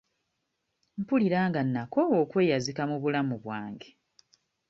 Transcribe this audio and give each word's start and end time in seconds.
Mpulira 0.99 1.39
nga 1.49 1.61
nnakoowa 1.65 2.17
okweyazika 2.23 2.83
mu 2.89 2.97
bulamu 3.03 3.35
bwange. 3.43 3.89